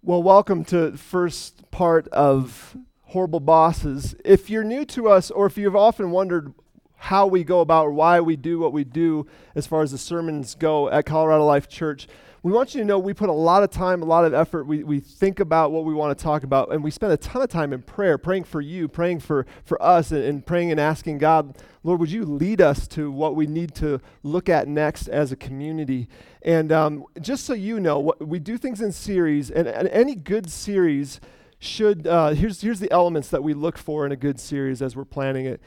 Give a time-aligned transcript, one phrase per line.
[0.00, 4.14] Well, welcome to the first part of Horrible Bosses.
[4.24, 6.54] If you're new to us, or if you've often wondered
[6.98, 10.54] how we go about why we do what we do as far as the sermons
[10.54, 12.08] go at Colorado Life Church,
[12.42, 14.64] we want you to know we put a lot of time, a lot of effort.
[14.64, 17.42] We, we think about what we want to talk about, and we spend a ton
[17.42, 20.78] of time in prayer, praying for you, praying for, for us, and, and praying and
[20.78, 25.08] asking God, Lord, would you lead us to what we need to look at next
[25.08, 26.08] as a community?
[26.42, 30.14] And um, just so you know, what, we do things in series, and, and any
[30.14, 31.20] good series
[31.58, 34.94] should, uh, here's, here's the elements that we look for in a good series as
[34.94, 35.60] we're planning it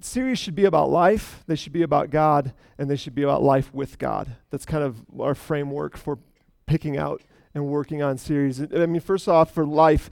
[0.00, 3.42] series should be about life, they should be about God, and they should be about
[3.42, 4.36] life with God.
[4.50, 6.18] That's kind of our framework for
[6.66, 7.22] picking out
[7.54, 8.60] and working on series.
[8.60, 10.10] I mean, first off, for life,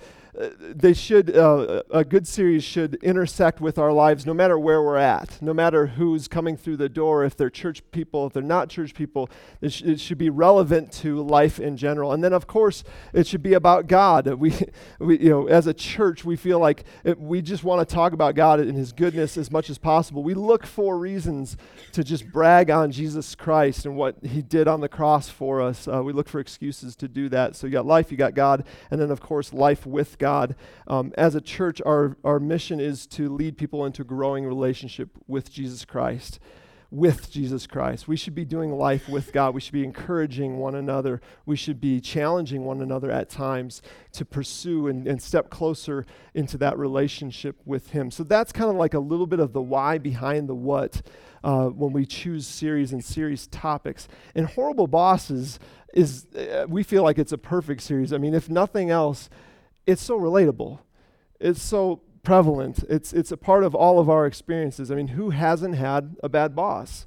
[0.61, 4.97] they should uh, a good series should intersect with our lives no matter where we're
[4.97, 8.69] at no matter who's coming through the door if they're church people if they're not
[8.69, 9.29] church people
[9.61, 12.13] it, sh- it should be relevant to life in general.
[12.13, 14.27] And then of course it should be about god.
[14.39, 14.55] We,
[15.01, 18.13] we you know as a church we feel like it, we just want to talk
[18.13, 20.23] about god and his goodness as much as possible.
[20.23, 21.57] We look for reasons
[21.93, 25.89] to just brag on jesus christ and what he did on the cross for us.
[25.89, 27.57] Uh, we look for excuses to do that.
[27.57, 30.28] So you got life you got god and then of course life with God.
[30.87, 35.51] Um, as a church, our, our mission is to lead people into growing relationship with
[35.51, 36.39] Jesus Christ.
[36.91, 38.09] With Jesus Christ.
[38.09, 39.55] We should be doing life with God.
[39.55, 41.21] We should be encouraging one another.
[41.45, 46.57] We should be challenging one another at times to pursue and, and step closer into
[46.59, 48.11] that relationship with Him.
[48.11, 51.03] So that's kind of like a little bit of the why behind the what
[51.45, 54.09] uh, when we choose series and series topics.
[54.35, 55.59] And Horrible Bosses
[55.93, 58.15] is, uh, we feel like it's a perfect series.
[58.15, 59.29] I mean, if nothing else,
[59.89, 60.81] it's so relatable.
[61.41, 62.85] It's so prevalent.
[62.91, 64.91] It's, it's a part of all of our experiences.
[64.91, 67.07] I mean, who hasn't had a bad boss?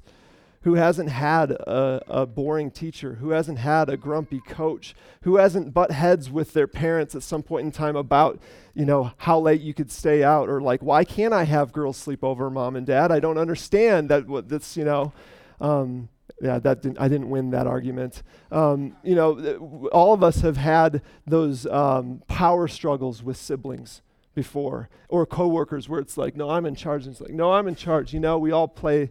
[0.62, 3.14] Who hasn't had a, a boring teacher?
[3.14, 4.96] Who hasn't had a grumpy coach?
[5.22, 8.40] Who hasn't butt heads with their parents at some point in time about,
[8.74, 11.96] you know, how late you could stay out or like, why can't I have girls
[11.96, 13.12] sleep over, mom and dad?
[13.12, 14.26] I don't understand that.
[14.26, 15.12] What that's you know,
[15.60, 16.08] um,
[16.40, 18.22] yeah, that didn't, I didn't win that argument.
[18.50, 24.02] Um, you know, all of us have had those um, power struggles with siblings
[24.34, 27.68] before, or coworkers where it's like, no, I'm in charge, and it's like, no, I'm
[27.68, 28.14] in charge.
[28.14, 29.10] You know, we all play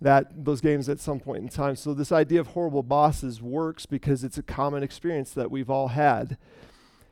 [0.00, 1.74] that those games at some point in time.
[1.74, 5.88] So this idea of horrible bosses works because it's a common experience that we've all
[5.88, 6.36] had.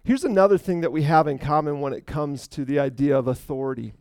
[0.05, 3.27] Here's another thing that we have in common when it comes to the idea of
[3.27, 3.93] authority.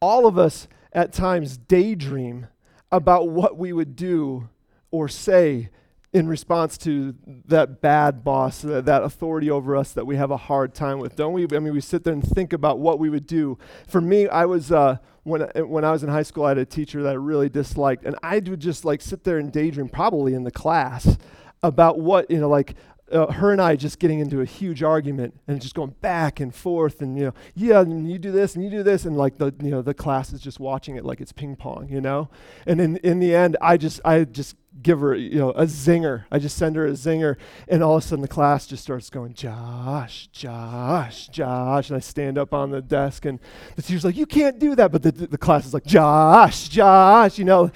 [0.00, 2.48] All of us at times daydream
[2.92, 4.48] about what we would do
[4.90, 5.70] or say
[6.12, 7.14] in response to
[7.46, 11.16] that bad boss, that, that authority over us that we have a hard time with,
[11.16, 11.44] don't we?
[11.44, 13.58] I mean, we sit there and think about what we would do.
[13.88, 16.66] For me, I was uh, when when I was in high school, I had a
[16.66, 20.34] teacher that I really disliked, and I would just like sit there and daydream, probably
[20.34, 21.16] in the class,
[21.62, 22.74] about what you know, like
[23.12, 26.54] uh, her and I just getting into a huge argument and just going back and
[26.54, 29.38] forth and you know yeah and you do this and you do this and like
[29.38, 32.28] the you know the class is just watching it like it's ping pong you know?
[32.66, 36.24] And in in the end I just I just give her you know a zinger.
[36.30, 37.36] I just send her a zinger
[37.68, 42.00] and all of a sudden the class just starts going Josh Josh Josh and I
[42.00, 43.38] stand up on the desk and
[43.76, 47.38] the teacher's like you can't do that but the the class is like Josh Josh
[47.38, 47.70] you know?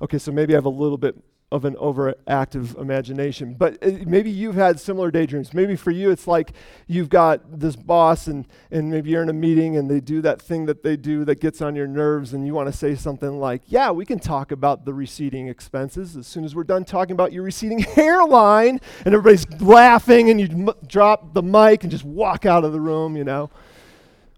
[0.00, 1.16] Okay so maybe I have a little bit
[1.52, 3.54] of an overactive imagination.
[3.54, 5.54] But uh, maybe you've had similar daydreams.
[5.54, 6.50] Maybe for you, it's like
[6.88, 10.42] you've got this boss, and, and maybe you're in a meeting and they do that
[10.42, 13.38] thing that they do that gets on your nerves, and you want to say something
[13.38, 17.12] like, Yeah, we can talk about the receding expenses as soon as we're done talking
[17.12, 18.80] about your receding hairline.
[19.04, 22.80] And everybody's laughing, and you m- drop the mic and just walk out of the
[22.80, 23.50] room, you know.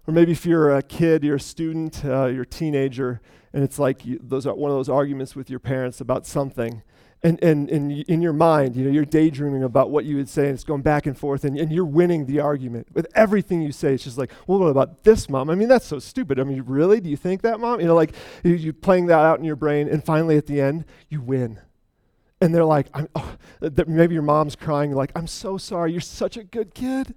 [0.07, 3.19] Or maybe if you're a kid, you're a student, uh, you're a teenager,
[3.51, 6.83] and it's like you, those are one of those arguments with your parents about something
[7.21, 10.45] and, and, and in your mind, you know, you're daydreaming about what you would say,
[10.45, 13.73] and it's going back and forth, and, and you're winning the argument with everything you
[13.73, 13.93] say.
[13.93, 15.49] It's just like, well, what about this, mom?
[15.49, 16.39] I mean, that's so stupid.
[16.39, 17.01] I mean, really?
[17.01, 17.81] Do you think that, mom?
[17.81, 18.13] You know, like
[18.43, 21.59] you, you playing that out in your brain, and finally at the end, you win.
[22.41, 23.35] And they're like, oh,
[23.85, 25.91] maybe your mom's crying, like, I'm so sorry.
[25.91, 27.15] You're such a good kid.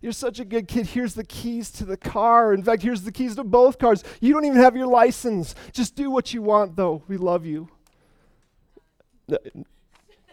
[0.00, 0.86] You're such a good kid.
[0.86, 2.54] Here's the keys to the car.
[2.54, 4.02] In fact, here's the keys to both cars.
[4.20, 5.54] You don't even have your license.
[5.72, 7.02] Just do what you want, though.
[7.06, 7.68] We love you.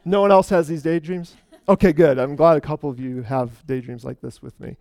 [0.06, 1.36] No one else has these daydreams?
[1.68, 2.18] Okay, good.
[2.18, 4.78] I'm glad a couple of you have daydreams like this with me.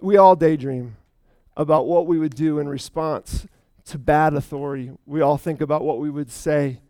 [0.00, 0.96] We all daydream
[1.56, 3.46] about what we would do in response
[3.86, 4.90] to bad authority.
[5.06, 6.80] We all think about what we would say,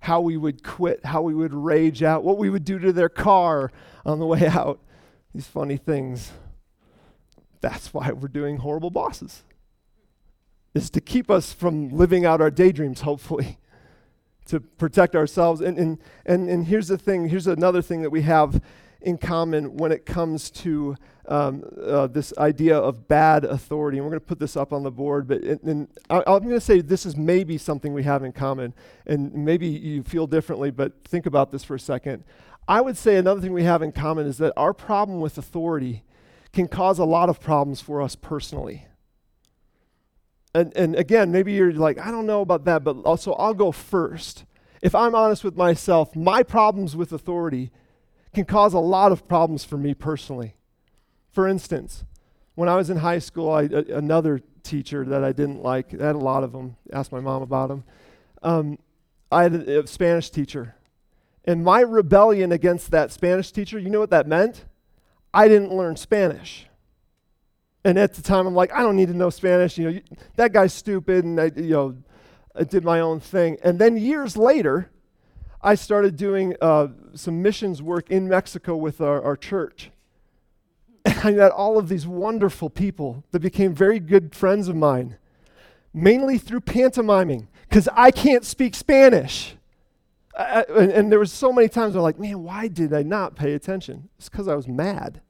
[0.00, 3.08] how we would quit, how we would rage out, what we would do to their
[3.08, 3.72] car
[4.06, 4.78] on the way out.
[5.34, 6.30] These funny things.
[7.60, 9.42] That's why we're doing horrible bosses.
[10.74, 13.58] Is to keep us from living out our daydreams, hopefully
[14.46, 15.60] to protect ourselves.
[15.60, 18.60] And, and, and, and here's the thing here's another thing that we have
[19.00, 20.96] in common when it comes to
[21.28, 23.98] um, uh, this idea of bad authority.
[23.98, 26.50] And we're going to put this up on the board, but and I, I'm going
[26.50, 28.74] to say this is maybe something we have in common.
[29.06, 32.24] And maybe you feel differently, but think about this for a second.
[32.66, 36.02] I would say another thing we have in common is that our problem with authority
[36.52, 38.86] can cause a lot of problems for us personally.
[40.54, 43.72] And, and again, maybe you're like, I don't know about that, but also I'll go
[43.72, 44.44] first.
[44.80, 47.72] If I'm honest with myself, my problems with authority
[48.32, 50.54] can cause a lot of problems for me personally.
[51.32, 52.04] For instance,
[52.54, 56.06] when I was in high school, I, a, another teacher that I didn't like, I
[56.06, 57.84] had a lot of them, asked my mom about them.
[58.42, 58.78] Um,
[59.32, 60.76] I had a, a Spanish teacher.
[61.44, 64.64] And my rebellion against that Spanish teacher, you know what that meant?
[65.32, 66.66] I didn't learn Spanish.
[67.84, 69.76] And at the time, I'm like, I don't need to know Spanish.
[69.76, 70.02] You know, you,
[70.36, 71.96] that guy's stupid, and I, you know,
[72.54, 73.58] I did my own thing.
[73.62, 74.90] And then years later,
[75.60, 79.90] I started doing uh, some missions work in Mexico with our, our church.
[81.04, 85.16] And I met all of these wonderful people that became very good friends of mine,
[85.92, 89.56] mainly through pantomiming, because I can't speak Spanish.
[90.38, 93.36] I, and, and, there was so many times I'm like, man, why did I not
[93.36, 94.08] pay attention?
[94.18, 95.20] It's because I was mad.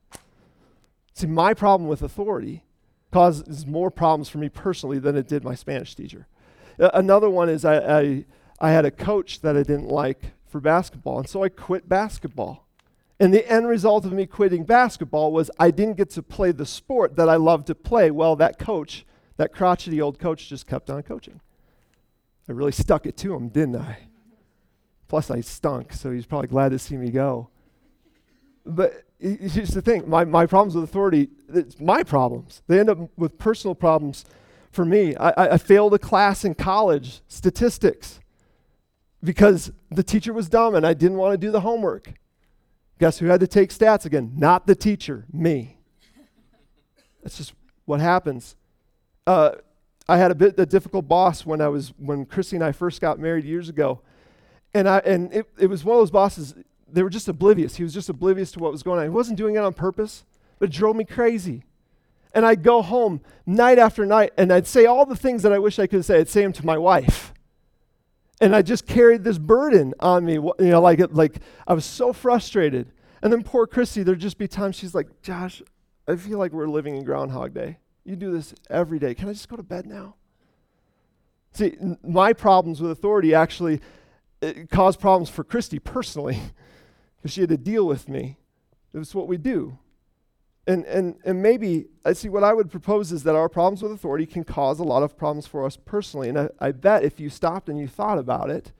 [1.14, 2.64] See, my problem with authority
[3.12, 6.26] causes more problems for me personally than it did my Spanish teacher.
[6.78, 8.24] Another one is I, I,
[8.58, 12.66] I had a coach that I didn't like for basketball, and so I quit basketball.
[13.20, 16.66] And the end result of me quitting basketball was I didn't get to play the
[16.66, 18.10] sport that I loved to play.
[18.10, 19.06] Well, that coach,
[19.36, 21.40] that crotchety old coach, just kept on coaching.
[22.48, 23.98] I really stuck it to him, didn't I?
[25.06, 27.50] Plus, I stunk, so he's probably glad to see me go.
[28.66, 32.62] But here's the thing my, my problems with authority, it's my problems.
[32.66, 34.24] They end up with personal problems
[34.70, 35.16] for me.
[35.16, 38.20] I, I failed a class in college, statistics,
[39.22, 42.12] because the teacher was dumb and I didn't want to do the homework.
[43.00, 44.32] Guess who had to take stats again?
[44.36, 45.78] Not the teacher, me.
[47.22, 47.54] That's just
[47.86, 48.56] what happens.
[49.26, 49.52] Uh,
[50.06, 53.00] I had a bit a difficult boss when I was when Christy and I first
[53.00, 54.02] got married years ago.
[54.74, 56.54] And, I, and it, it was one of those bosses,
[56.94, 57.76] they were just oblivious.
[57.76, 59.04] He was just oblivious to what was going on.
[59.04, 60.24] He wasn't doing it on purpose,
[60.58, 61.64] but it drove me crazy.
[62.32, 65.58] And I'd go home night after night and I'd say all the things that I
[65.58, 66.18] wish I could say.
[66.18, 67.32] I'd say them to my wife.
[68.40, 71.36] And I just carried this burden on me, you know, like, like
[71.66, 72.90] I was so frustrated.
[73.22, 75.62] And then poor Christy, there'd just be times she's like, Josh,
[76.08, 77.78] I feel like we're living in Groundhog Day.
[78.04, 79.14] You do this every day.
[79.14, 80.16] Can I just go to bed now?
[81.52, 83.80] See, n- my problems with authority actually
[84.44, 86.38] it caused problems for Christy personally
[87.24, 88.36] because she had to deal with me.
[88.92, 89.78] It was what we do.
[90.66, 93.92] And, and, and maybe, I see, what I would propose is that our problems with
[93.92, 96.28] authority can cause a lot of problems for us personally.
[96.28, 98.72] And I, I bet if you stopped and you thought about it,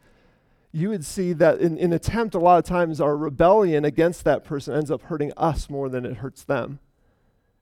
[0.73, 4.45] you would see that in, in attempt, a lot of times our rebellion against that
[4.45, 6.81] person ends up hurting us more than it hurts them.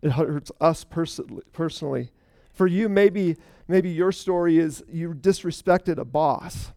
[0.03, 1.21] It hurts us pers-
[1.53, 2.11] personally.
[2.53, 3.37] For you, maybe,
[3.69, 6.73] maybe your story is you disrespected a boss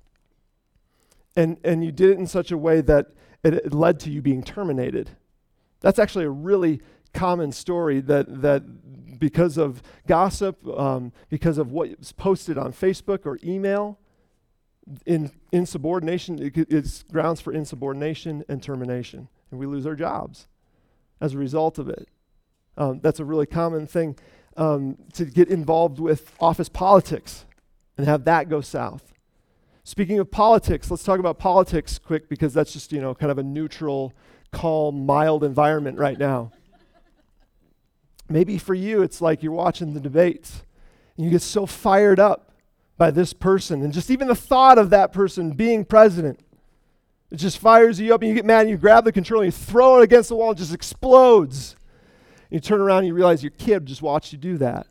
[1.35, 3.07] and, and you did it in such a way that
[3.43, 5.11] it, it led to you being terminated.
[5.81, 6.81] That's actually a really
[7.13, 13.39] common story that, that because of gossip, um, because of what's posted on Facebook or
[13.43, 13.97] email,
[15.05, 19.27] in insubordination, it, it's grounds for insubordination and termination.
[19.49, 20.47] And we lose our jobs
[21.19, 22.07] as a result of it.
[22.77, 24.17] Um, that's a really common thing
[24.57, 27.45] um, to get involved with office politics
[27.97, 29.13] and have that go south.
[29.87, 33.37] Speaking of politics, let's talk about politics quick because that's just, you know, kind of
[33.37, 34.13] a neutral,
[34.51, 36.51] calm, mild environment right now.
[38.27, 40.63] Maybe for you, it's like you're watching the debates
[41.15, 42.51] and you get so fired up
[42.97, 46.39] by this person and just even the thought of that person being president.
[47.29, 49.53] It just fires you up and you get mad and you grab the controller and
[49.53, 51.75] you throw it against the wall and it just explodes.
[52.49, 54.87] And you turn around and you realize your kid just watched you do that.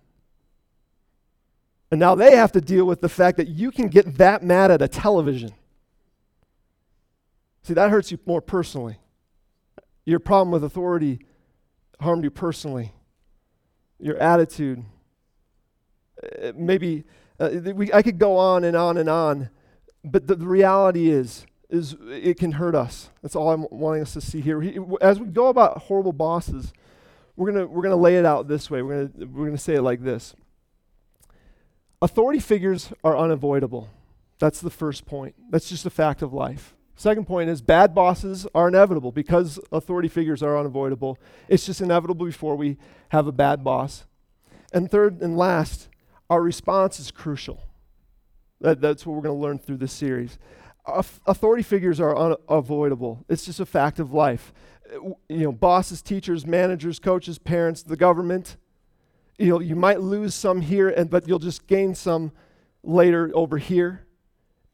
[1.95, 4.73] And now they have to deal with the fact that you can get that mad
[4.73, 5.53] at a television.
[7.63, 8.99] See, that hurts you more personally.
[10.05, 11.21] Your problem with authority
[12.01, 12.91] harmed you personally.
[14.01, 14.83] Your attitude.
[16.21, 17.05] Uh, maybe
[17.39, 19.51] uh, we, I could go on and on and on,
[20.03, 23.11] but the, the reality is, is it can hurt us.
[23.23, 24.61] That's all I'm wanting us to see here.
[25.01, 26.73] As we go about horrible bosses,
[27.37, 28.83] we're gonna we're gonna lay it out this way.
[28.83, 30.35] We're gonna we're gonna say it like this.
[32.05, 33.89] Authority figures are unavoidable.
[34.39, 35.35] That's the first point.
[35.49, 36.75] That's just a fact of life.
[36.97, 41.19] Second point is bad bosses are inevitable because authority figures are unavoidable.
[41.49, 42.77] It's just inevitable before we
[43.09, 44.05] have a bad boss.
[44.71, 45.89] And third and last,
[46.29, 47.63] our response is crucial.
[48.61, 50.39] That, that's what we're going to learn through this series.
[50.87, 53.25] authority figures are unavoidable.
[53.31, 54.53] It's just a fact of life.
[54.95, 58.59] Uh, you know, bosses, teachers, managers, coaches, parents, the government.
[59.39, 62.33] You know, you might lose some here, and but you'll just gain some
[62.83, 64.07] later over here.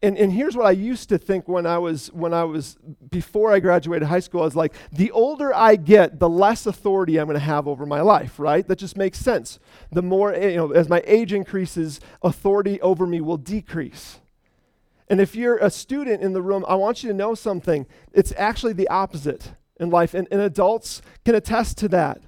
[0.02, 2.78] And, and here's what I used to think when I was when I was
[3.10, 4.40] before I graduated high school.
[4.40, 7.84] I was like, the older I get, the less authority I'm going to have over
[7.84, 8.38] my life.
[8.38, 8.66] Right?
[8.66, 9.58] That just makes sense.
[9.92, 14.20] The more you know, as my age increases, authority over me will decrease.
[15.08, 17.86] And if you're a student in the room, I want you to know something.
[18.12, 22.22] It's actually the opposite in life, and, and adults can attest to that.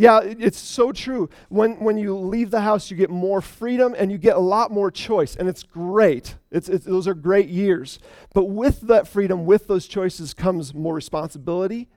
[0.00, 1.28] Yeah, it's so true.
[1.48, 4.70] When, when you leave the house, you get more freedom and you get a lot
[4.70, 6.36] more choice, and it's great.
[6.52, 7.98] It's, it's, those are great years.
[8.32, 11.88] But with that freedom, with those choices, comes more responsibility.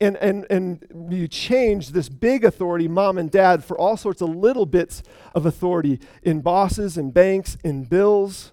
[0.00, 4.28] And, and, and you change this big authority, mom and dad, for all sorts of
[4.30, 8.52] little bits of authority in bosses, in banks, in bills,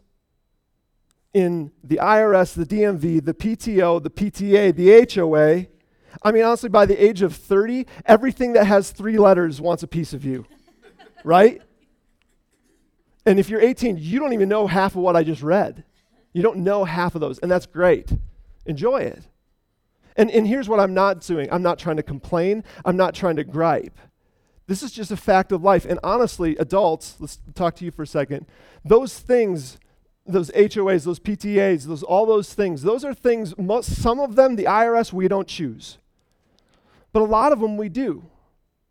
[1.33, 5.72] in the IRS, the DMV, the PTO, the PTA, the HOA
[6.21, 9.87] I mean, honestly, by the age of 30, everything that has three letters wants a
[9.87, 10.45] piece of you,
[11.23, 11.61] right?
[13.25, 15.83] And if you're 18, you don't even know half of what I just read.
[16.33, 18.11] You don't know half of those, and that's great.
[18.65, 19.23] Enjoy it.
[20.15, 23.37] And, and here's what I'm not doing I'm not trying to complain, I'm not trying
[23.37, 23.97] to gripe.
[24.67, 25.85] This is just a fact of life.
[25.85, 28.45] And honestly, adults, let's talk to you for a second.
[28.85, 29.77] Those things,
[30.25, 34.55] those HOAs, those PTAs, those all those things, those are things, most, some of them,
[34.55, 35.97] the IRS, we don't choose.
[37.13, 38.25] But a lot of them we do.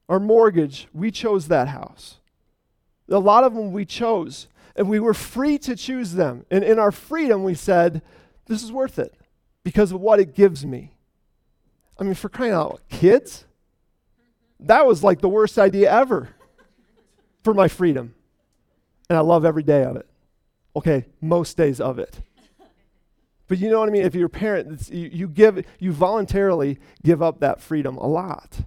[0.09, 2.19] Our mortgage, we chose that house.
[3.09, 6.47] A lot of them we chose, and we were free to choose them.
[6.51, 8.01] And in our freedom, we said,
[8.47, 9.15] This is worth it
[9.65, 10.93] because of what it gives me.
[11.99, 13.45] I mean, for crying out kids?
[14.61, 16.31] That was like the worst idea ever
[17.43, 18.15] for my freedom.
[19.09, 20.07] And I love every day of it.
[20.75, 22.21] Okay, most days of it.
[23.49, 24.03] But you know what I mean?
[24.03, 28.61] If you're a parent, you, you, give, you voluntarily give up that freedom a lot.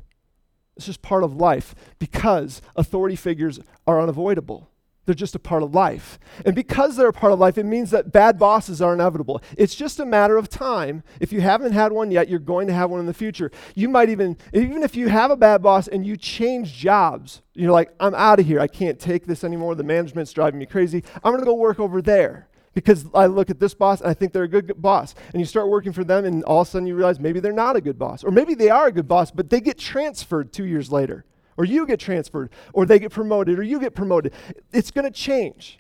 [0.76, 4.70] It's just part of life because authority figures are unavoidable.
[5.06, 6.18] They're just a part of life.
[6.46, 9.42] And because they're a part of life, it means that bad bosses are inevitable.
[9.56, 11.04] It's just a matter of time.
[11.20, 13.52] If you haven't had one yet, you're going to have one in the future.
[13.76, 17.72] You might even, even if you have a bad boss and you change jobs, you're
[17.72, 18.60] like, I'm out of here.
[18.60, 19.76] I can't take this anymore.
[19.76, 21.04] The management's driving me crazy.
[21.24, 24.14] I'm going to go work over there because I look at this boss and I
[24.14, 25.16] think they're a good, boss.
[25.34, 27.54] And you start working for them, and all of a sudden you realize maybe they're
[27.54, 28.24] not a good boss.
[28.24, 31.26] Or maybe they are a good boss, but they get transferred two years later.
[31.58, 34.34] Or you get transferred, or they get promoted, or you get promoted.
[34.74, 35.80] It's going to change.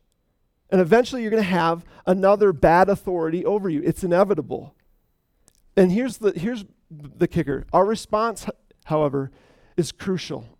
[0.69, 3.83] And eventually you're going to have another bad authority over you.
[3.83, 4.73] It's inevitable.
[5.75, 8.47] And here's the, here's the kicker our response,
[8.85, 9.31] however,
[9.75, 10.54] is crucial.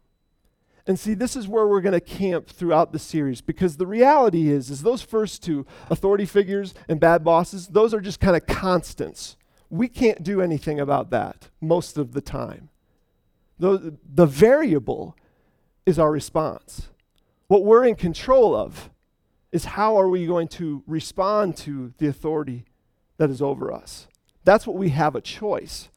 [0.88, 4.50] And see, this is where we're going to camp throughout the series because the reality
[4.50, 8.46] is is those first two, authority figures and bad bosses, those are just kind of
[8.46, 9.36] constants.
[9.70, 12.70] We can't do anything about that most of the time.
[13.58, 15.18] The, the variable
[15.86, 16.90] is our response.
[17.48, 18.90] What we're in control of
[19.52, 22.66] is how are we going to respond to the authority
[23.18, 24.08] that is over us.
[24.44, 25.90] That's what we have a choice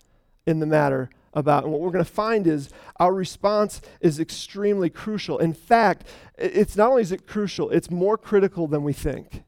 [0.46, 1.64] in the matter about.
[1.64, 5.38] And what we're going to find is our response is extremely crucial.
[5.38, 9.44] In fact, it's not only is it crucial, it's more critical than we think.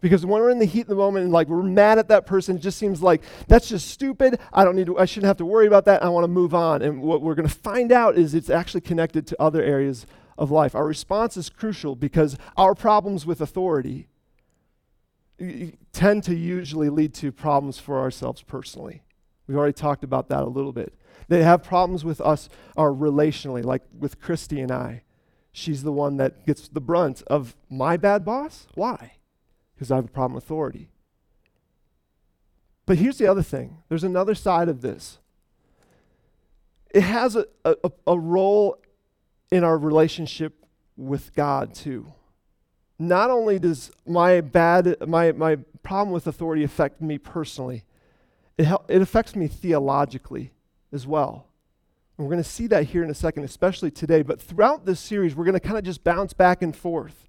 [0.00, 2.26] Because when we're in the heat of the moment and like we're mad at that
[2.26, 4.38] person, it just seems like that's just stupid.
[4.52, 6.02] I don't need to, I shouldn't have to worry about that.
[6.02, 6.82] I want to move on.
[6.82, 10.50] And what we're going to find out is it's actually connected to other areas of
[10.50, 10.74] life.
[10.74, 14.08] Our response is crucial because our problems with authority
[15.92, 19.02] tend to usually lead to problems for ourselves personally.
[19.46, 20.94] We've already talked about that a little bit.
[21.28, 25.02] They have problems with us are relationally, like with Christy and I.
[25.52, 28.66] She's the one that gets the brunt of my bad boss.
[28.74, 29.12] Why?
[29.74, 30.90] Because I have a problem with authority.
[32.86, 35.18] But here's the other thing there's another side of this.
[36.90, 38.78] It has a, a, a role
[39.50, 40.64] in our relationship
[40.96, 42.12] with God, too.
[42.98, 47.84] Not only does my bad, my, my problem with authority affect me personally,
[48.58, 50.52] it, it affects me theologically
[50.92, 51.46] as well.
[52.16, 54.22] And we're going to see that here in a second, especially today.
[54.22, 57.28] But throughout this series, we're going to kind of just bounce back and forth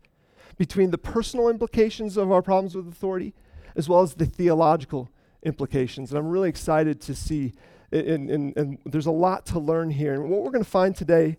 [0.58, 3.34] between the personal implications of our problems with authority
[3.75, 5.10] as well as the theological
[5.44, 6.12] implications.
[6.12, 7.53] And I'm really excited to see,
[7.91, 10.13] and, and, and there's a lot to learn here.
[10.13, 11.38] And what we're going to find today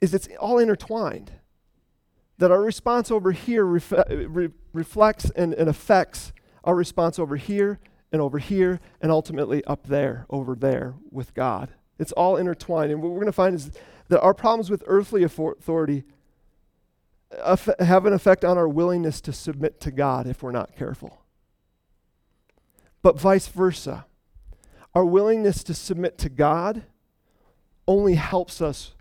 [0.00, 1.32] is it's all intertwined.
[2.38, 6.32] That our response over here ref- uh, re- reflects and, and affects
[6.64, 7.78] our response over here
[8.12, 11.70] and over here and ultimately up there, over there with God.
[11.98, 12.92] It's all intertwined.
[12.92, 13.70] And what we're going to find is
[14.08, 16.04] that our problems with earthly authority
[17.44, 21.22] have an effect on our willingness to submit to God if we're not careful.
[23.00, 24.06] But vice versa.
[24.94, 26.82] Our willingness to submit to God
[27.88, 28.92] only helps us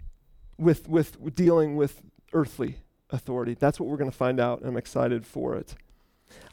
[0.57, 2.01] with, with dealing with
[2.33, 2.77] earthly
[3.09, 3.55] authority.
[3.55, 4.61] That's what we're going to find out.
[4.63, 5.75] I'm excited for it.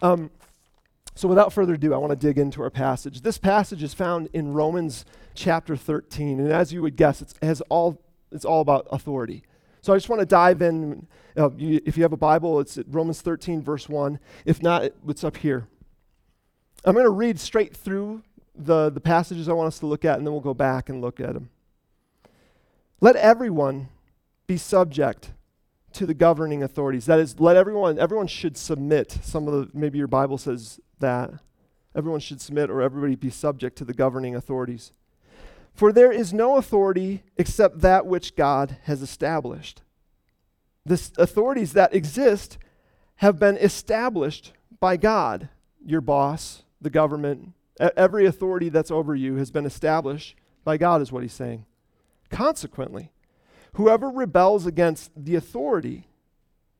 [0.02, 0.30] Um,
[1.18, 3.22] so, without further ado, I want to dig into our passage.
[3.22, 7.60] This passage is found in Romans chapter 13, and as you would guess, it has
[7.62, 9.42] all, it's all about authority.
[9.82, 11.08] So, I just want to dive in.
[11.36, 14.20] Uh, you, if you have a Bible, it's at Romans 13, verse 1.
[14.44, 15.66] If not, it's up here.
[16.84, 18.22] I'm going to read straight through
[18.54, 21.00] the, the passages I want us to look at, and then we'll go back and
[21.00, 21.50] look at them.
[23.00, 23.88] Let everyone
[24.46, 25.32] be subject
[25.94, 27.06] to the governing authorities.
[27.06, 29.18] That is, let everyone, everyone should submit.
[29.24, 31.30] Some of the, maybe your Bible says that.
[31.94, 34.92] Everyone should submit or everybody be subject to the governing authorities.
[35.74, 39.82] For there is no authority except that which God has established.
[40.84, 42.58] The authorities that exist
[43.16, 45.48] have been established by God,
[45.84, 47.52] your boss, the government,
[47.96, 51.64] every authority that's over you has been established by God, is what he's saying.
[52.30, 53.10] Consequently,
[53.74, 56.06] whoever rebels against the authority,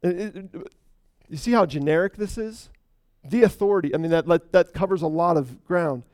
[0.02, 0.72] it, it,
[1.28, 2.70] you see how generic this is?
[3.24, 6.04] The authority, I mean, that, that covers a lot of ground.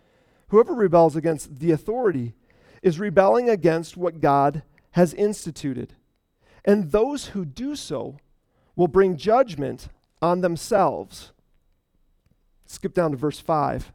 [0.48, 2.34] Whoever rebels against the authority
[2.82, 5.94] is rebelling against what God has instituted.
[6.64, 8.18] And those who do so
[8.76, 9.88] will bring judgment
[10.22, 11.32] on themselves.
[12.66, 13.92] Skip down to verse 5.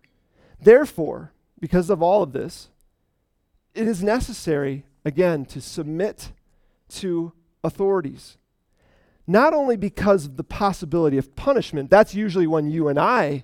[0.62, 2.70] Therefore, because of all of this,
[3.74, 6.32] it is necessary, again, to submit
[6.90, 8.38] to authorities.
[9.30, 13.44] Not only because of the possibility of punishment, that's usually when you and I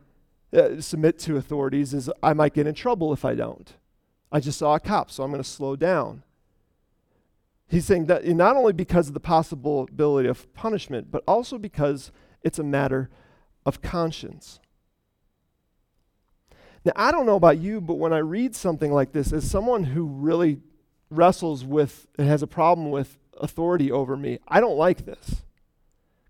[0.52, 3.72] uh, submit to authorities, is I might get in trouble if I don't.
[4.32, 6.24] I just saw a cop, so I'm going to slow down.
[7.68, 12.12] He's saying that not only because of the possibility of punishment, but also because
[12.42, 13.12] it's a matter
[13.64, 14.60] of conscience.
[16.84, 19.84] Now, I don't know about you, but when I read something like this, as someone
[19.84, 20.62] who really
[21.12, 25.44] wrestles with and has a problem with authority over me, I don't like this.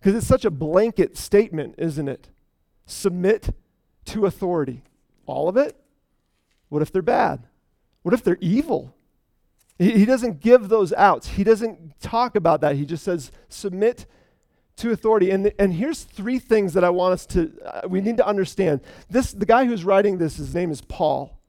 [0.05, 2.29] Because it's such a blanket statement, isn't it?
[2.85, 3.49] Submit
[4.05, 4.83] to authority.
[5.25, 5.75] All of it?
[6.69, 7.47] What if they're bad?
[8.03, 8.95] What if they're evil?
[9.79, 11.29] He, he doesn't give those outs.
[11.29, 12.75] He doesn't talk about that.
[12.75, 14.05] He just says, submit
[14.75, 15.31] to authority.
[15.31, 18.81] And, and here's three things that I want us to, uh, we need to understand.
[19.09, 21.41] This, the guy who's writing this, his name is Paul.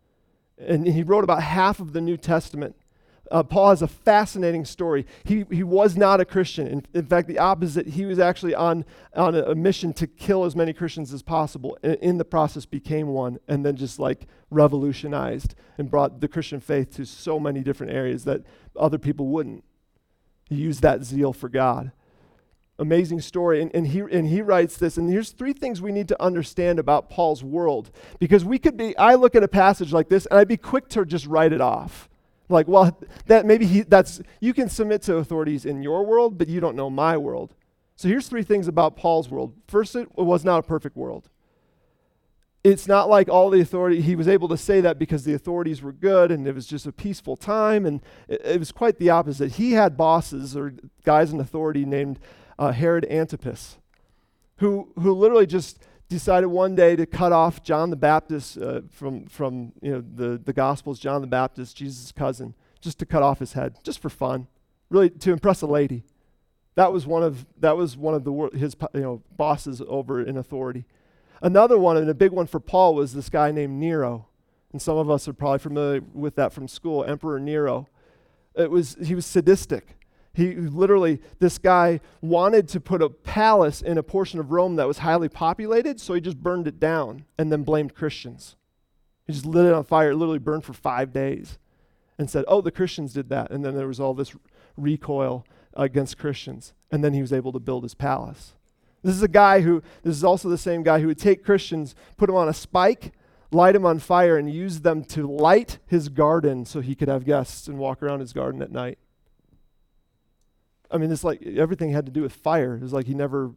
[0.57, 2.75] And he wrote about half of the New Testament.
[3.31, 5.07] Uh, Paul has a fascinating story.
[5.25, 6.67] He, he was not a Christian.
[6.67, 7.89] In, in fact, the opposite.
[7.89, 8.85] He was actually on,
[9.15, 11.79] on a, a mission to kill as many Christians as possible.
[11.83, 16.61] And in the process, became one and then just like revolutionized and brought the Christian
[16.61, 18.43] faith to so many different areas that
[18.77, 19.65] other people wouldn't.
[20.49, 21.93] He used that zeal for God
[22.79, 23.63] amazing story.
[23.63, 26.79] And, and, he, and he writes this, and here's three things we need to understand
[26.79, 27.91] about Paul's world.
[28.19, 30.89] Because we could be, I look at a passage like this, and I'd be quick
[30.91, 32.09] to just write it off.
[32.49, 36.49] Like, well, that maybe he, that's, you can submit to authorities in your world, but
[36.49, 37.55] you don't know my world.
[37.97, 39.55] So here's three things about Paul's world.
[39.67, 41.29] First, it was not a perfect world.
[42.63, 45.83] It's not like all the authority, he was able to say that because the authorities
[45.83, 47.87] were good and it was just a peaceful time.
[47.87, 49.53] And it, it was quite the opposite.
[49.53, 52.19] He had bosses or guys in authority named
[52.59, 53.79] uh, Herod Antipas,
[54.59, 59.27] who, who literally just decided one day to cut off John the Baptist uh, from,
[59.27, 63.39] from you know, the, the Gospels, John the Baptist, Jesus' cousin, just to cut off
[63.39, 64.47] his head, just for fun,
[64.91, 66.05] really to impress a lady.
[66.77, 70.37] That was one of, that was one of the, his you know, bosses over in
[70.37, 70.85] authority.
[71.43, 74.27] Another one, and a big one for Paul, was this guy named Nero.
[74.73, 77.89] And some of us are probably familiar with that from school, Emperor Nero.
[78.55, 79.97] It was, he was sadistic.
[80.37, 84.87] He literally, this guy wanted to put a palace in a portion of Rome that
[84.87, 88.55] was highly populated, so he just burned it down and then blamed Christians.
[89.27, 90.11] He just lit it on fire.
[90.11, 91.59] It literally burned for five days
[92.19, 93.51] and said, oh, the Christians did that.
[93.51, 94.37] And then there was all this
[94.77, 96.75] recoil against Christians.
[96.91, 98.57] And then he was able to build his palace.
[99.03, 101.95] This is a guy who, this is also the same guy who would take Christians,
[102.19, 103.15] put them on a spike,
[103.51, 107.25] light them on fire, and use them to light his garden so he could have
[107.25, 108.99] guests and walk around his garden at night.
[110.91, 112.77] I mean, it's like everything had to do with fire.
[112.77, 113.53] It was like he never,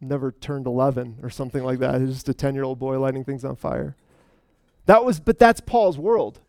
[0.00, 1.96] never turned 11 or something like that.
[1.96, 3.96] He was just a 10 year old boy lighting things on fire.
[4.86, 6.40] That was, but that's Paul's world.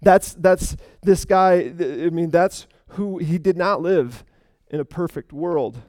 [0.00, 4.24] That's, that's this guy, I mean, that's who, he did not live
[4.70, 5.80] in a perfect world.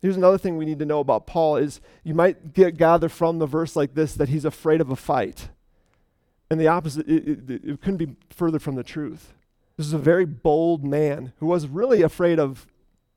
[0.00, 3.38] Here's another thing we need to know about Paul is you might get, gather from
[3.38, 5.50] the verse like this that he's afraid of a fight.
[6.50, 9.34] And the opposite, it, it, it couldn't be further from the truth.
[9.76, 12.66] This is a very bold man who was really afraid of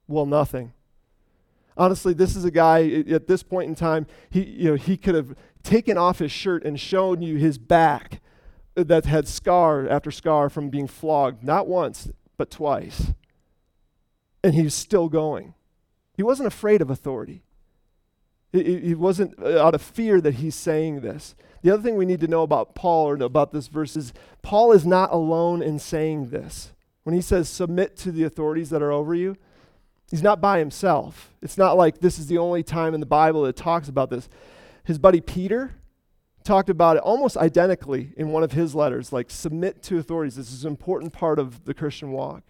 [0.07, 0.73] well, nothing.
[1.75, 5.15] Honestly, this is a guy at this point in time, he, you know, he could
[5.15, 8.21] have taken off his shirt and shown you his back
[8.75, 13.13] that had scar after scar from being flogged, not once, but twice.
[14.43, 15.53] And he's still going.
[16.15, 17.43] He wasn't afraid of authority.
[18.51, 21.33] He wasn't uh, out of fear that he's saying this.
[21.63, 24.13] The other thing we need to know about Paul or about this verse is
[24.43, 26.71] Paul is not alone in saying this.
[27.01, 29.37] When he says submit to the authorities that are over you,
[30.13, 31.33] he's not by himself.
[31.41, 34.29] It's not like this is the only time in the Bible that talks about this.
[34.83, 35.73] His buddy Peter
[36.43, 40.35] talked about it almost identically in one of his letters like submit to authorities.
[40.35, 42.43] This is an important part of the Christian walk.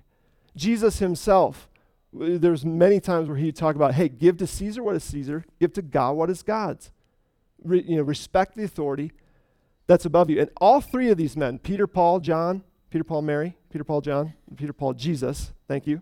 [0.58, 1.70] Jesus himself
[2.14, 5.72] there's many times where he'd talk about, hey, give to Caesar what is Caesar, give
[5.74, 6.92] to God what is God's.
[7.64, 9.14] Re, you know, respect the authority
[9.88, 10.40] that's above you.
[10.40, 14.34] And all three of these men, Peter, Paul, John, Peter, Paul, Mary, Peter, Paul, John,
[14.56, 16.02] Peter, Paul, Jesus, thank you.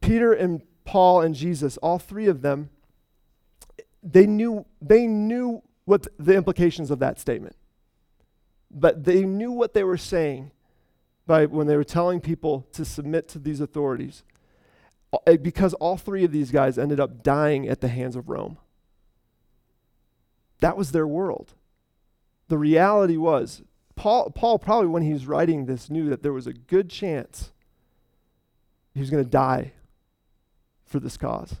[0.00, 2.70] Peter and Paul and Jesus, all three of them,
[4.02, 7.56] they knew, they knew what the implications of that statement.
[8.70, 10.52] But they knew what they were saying
[11.26, 14.22] by when they were telling people to submit to these authorities.
[15.42, 18.58] Because all three of these guys ended up dying at the hands of Rome.
[20.60, 21.54] That was their world.
[22.48, 23.62] The reality was,
[23.96, 27.52] Paul, Paul probably when he was writing this knew that there was a good chance
[28.94, 29.72] he was going to die
[30.90, 31.56] for this cause.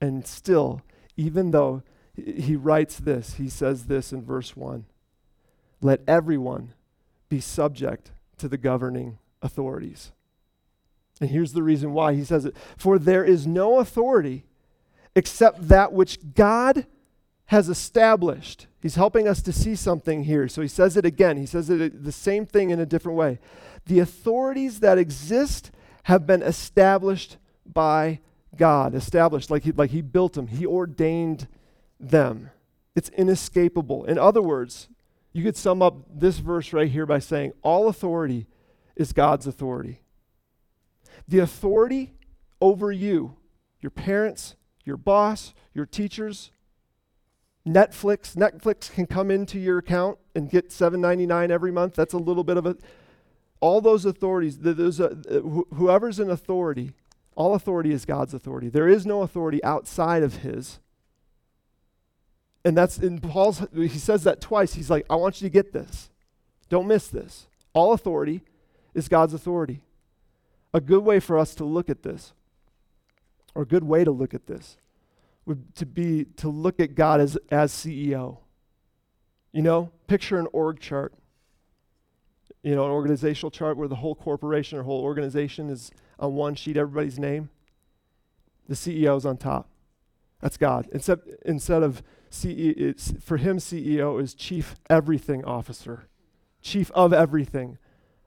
[0.00, 0.80] And still,
[1.16, 1.82] even though
[2.16, 4.86] he writes this, he says this in verse 1
[5.82, 6.74] let everyone
[7.30, 10.12] be subject to the governing authorities.
[11.20, 14.44] And here's the reason why he says it For there is no authority
[15.14, 16.86] except that which God
[17.46, 18.66] has established.
[18.80, 20.48] He's helping us to see something here.
[20.48, 21.36] So he says it again.
[21.36, 23.38] He says it the same thing in a different way.
[23.86, 25.70] The authorities that exist
[26.04, 28.20] have been established by
[28.56, 31.48] God, established like he, like he built them, he ordained
[31.98, 32.50] them.
[32.94, 34.04] It's inescapable.
[34.04, 34.88] In other words,
[35.32, 38.46] you could sum up this verse right here by saying all authority
[38.96, 40.00] is God's authority
[41.28, 42.12] the authority
[42.60, 43.36] over you,
[43.80, 46.50] your parents, your boss, your teachers,
[47.66, 51.94] Netflix, Netflix can come into your account and get $7.99 every month.
[51.94, 52.76] That's a little bit of a.
[53.60, 55.14] All those authorities, those, uh,
[55.74, 56.94] whoever's in authority,
[57.40, 58.68] all authority is God's authority.
[58.68, 60.78] There is no authority outside of His.
[62.66, 64.74] And that's in Paul's, he says that twice.
[64.74, 66.10] He's like, I want you to get this.
[66.68, 67.46] Don't miss this.
[67.72, 68.42] All authority
[68.92, 69.80] is God's authority
[70.72, 72.32] a good way for us to look at this,
[73.54, 74.76] or a good way to look at this,
[75.46, 78.38] would to be to look at God as, as CEO.
[79.52, 81.14] You know, picture an org chart.
[82.62, 86.54] You know, an organizational chart where the whole corporation or whole organization is on one
[86.54, 87.48] sheet, everybody's name.
[88.68, 89.68] The CEO is on top.
[90.40, 90.88] That's God.
[90.92, 96.04] Instead, instead of CEO, for him, CEO is chief everything officer,
[96.62, 97.78] chief of everything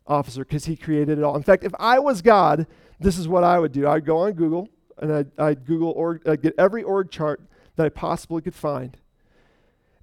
[0.05, 1.35] officer because he created it all.
[1.35, 2.67] In fact, if I was God,
[2.99, 3.87] this is what I would do.
[3.87, 4.67] I'd go on Google
[4.97, 7.41] and I'd, I'd Google org, I'd get every org chart
[7.75, 8.97] that I possibly could find.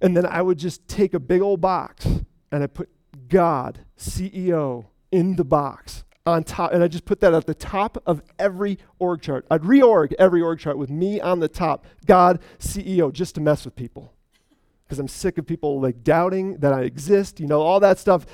[0.01, 2.05] And then I would just take a big old box
[2.51, 2.89] and I put
[3.29, 6.71] God, CEO, in the box on top.
[6.71, 9.45] And I just put that at the top of every org chart.
[9.51, 13.65] I'd reorg every org chart with me on the top, God, CEO, just to mess
[13.65, 14.13] with people.
[14.85, 18.25] Because I'm sick of people like doubting that I exist, you know, all that stuff.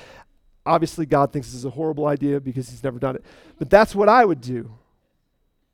[0.66, 3.24] Obviously, God thinks this is a horrible idea because he's never done it.
[3.58, 4.72] But that's what I would do.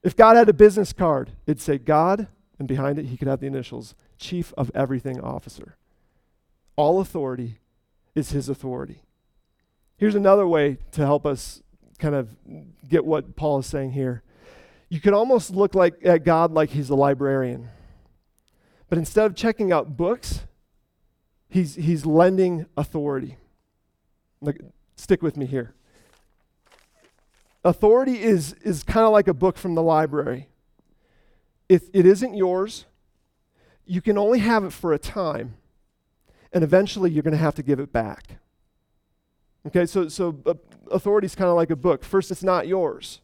[0.03, 2.27] If God had a business card, it'd say God,
[2.59, 5.77] and behind it, he could have the initials Chief of Everything Officer.
[6.75, 7.59] All authority
[8.13, 9.01] is his authority.
[10.03, 11.63] Here's another way to help us
[11.97, 12.35] kind of
[12.89, 14.21] get what Paul is saying here.
[14.89, 17.69] You could almost look like at God like he's a librarian.
[18.89, 20.41] But instead of checking out books,
[21.47, 23.37] he's, he's lending authority.
[24.41, 24.59] Like,
[24.97, 25.73] Stick with me here.
[27.63, 30.49] Authority is, is kind of like a book from the library.
[31.69, 32.87] If it isn't yours,
[33.85, 35.55] you can only have it for a time,
[36.51, 38.39] and eventually you're going to have to give it back.
[39.67, 40.53] Okay, so, so uh,
[40.91, 42.03] authority is kind of like a book.
[42.03, 43.21] First, it's not yours,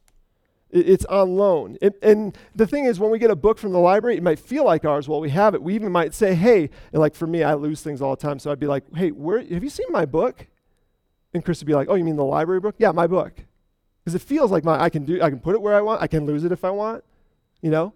[0.69, 1.77] it, it's on loan.
[1.81, 4.39] It, and the thing is, when we get a book from the library, it might
[4.39, 5.61] feel like ours while we have it.
[5.61, 8.51] We even might say, hey, like for me, I lose things all the time, so
[8.51, 10.47] I'd be like, hey, where, have you seen my book?
[11.33, 12.75] And Chris would be like, "Oh, you mean the library book?
[12.77, 13.33] Yeah, my book."
[14.03, 16.01] Because it feels like my I can do I can put it where I want.
[16.01, 17.03] I can lose it if I want,
[17.61, 17.93] you know.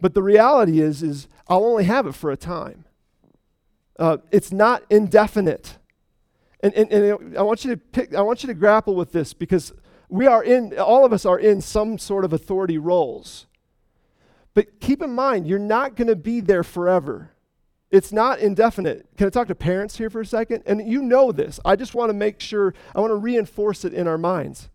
[0.00, 2.84] But the reality is is I'll only have it for a time.
[3.98, 5.78] Uh, it's not indefinite.
[6.66, 9.32] And, and, and I want you to pick, I want you to grapple with this
[9.32, 9.72] because
[10.08, 13.46] we are in, all of us are in some sort of authority roles.
[14.52, 17.30] But keep in mind, you're not going to be there forever.
[17.90, 19.06] it's not indefinite.
[19.16, 20.64] Can I talk to parents here for a second?
[20.66, 21.60] And you know this.
[21.64, 24.68] I just want to make sure, I want to reinforce it in our minds.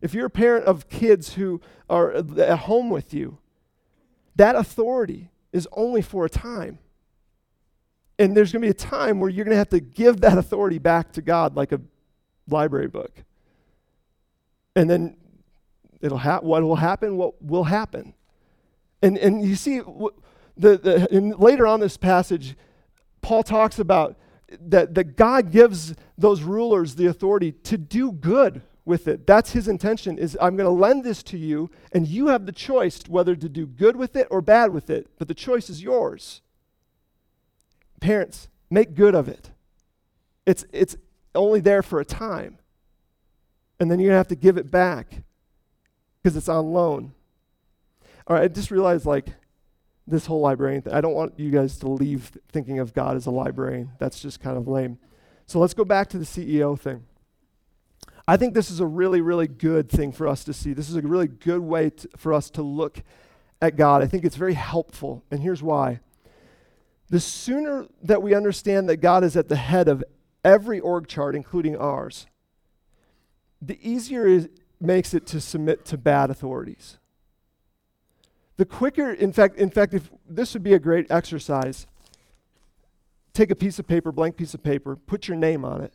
[0.00, 3.38] If you're a parent of kids who are at home with you,
[4.36, 6.78] that authority is only for a time.
[8.18, 10.38] And there's going to be a time where you're going to have to give that
[10.38, 11.80] authority back to God like a
[12.48, 13.24] library book.
[14.76, 15.16] And then
[16.00, 18.14] it'll ha- what will happen, what will happen.
[19.02, 19.80] And, and you see,
[20.56, 22.56] the, the, later on this passage,
[23.20, 24.16] Paul talks about
[24.60, 29.26] that, that God gives those rulers the authority to do good with it.
[29.26, 32.52] That's his intention is I'm going to lend this to you and you have the
[32.52, 35.82] choice whether to do good with it or bad with it, but the choice is
[35.82, 36.42] yours.
[38.04, 39.50] Parents, make good of it.
[40.44, 40.94] It's it's
[41.34, 42.58] only there for a time.
[43.80, 45.22] And then you're going to have to give it back
[46.22, 47.14] because it's on loan.
[48.26, 49.28] All right, I just realized like
[50.06, 50.92] this whole librarian thing.
[50.92, 53.92] I don't want you guys to leave thinking of God as a librarian.
[53.98, 54.98] That's just kind of lame.
[55.46, 57.04] So let's go back to the CEO thing.
[58.28, 60.74] I think this is a really, really good thing for us to see.
[60.74, 63.02] This is a really good way for us to look
[63.62, 64.02] at God.
[64.02, 66.00] I think it's very helpful, and here's why.
[67.14, 70.02] The sooner that we understand that God is at the head of
[70.44, 72.26] every org chart, including ours,
[73.62, 74.50] the easier it
[74.80, 76.98] makes it to submit to bad authorities.
[78.56, 81.86] The quicker, in fact, in fact, if this would be a great exercise,
[83.32, 85.94] take a piece of paper, blank piece of paper, put your name on it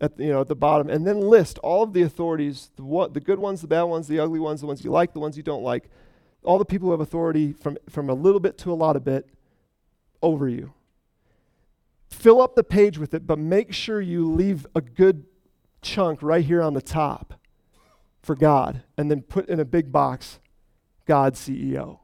[0.00, 2.84] at the, you know, at the bottom, and then list all of the authorities, the,
[2.84, 5.20] what, the good ones, the bad ones, the ugly ones, the ones you like, the
[5.20, 5.90] ones you don't like,
[6.42, 9.04] all the people who have authority from, from a little bit to a lot of
[9.04, 9.28] bit
[10.22, 10.72] over you.
[12.08, 15.24] Fill up the page with it, but make sure you leave a good
[15.80, 17.34] chunk right here on the top
[18.22, 20.38] for God, and then put in a big box
[21.06, 21.98] God CEO.